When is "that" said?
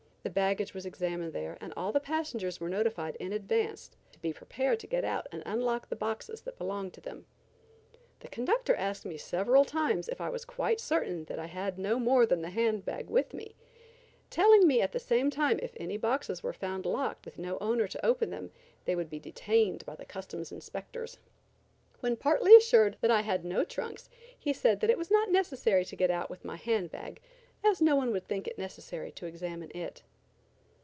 6.41-6.59, 11.25-11.39, 23.01-23.09, 24.81-24.91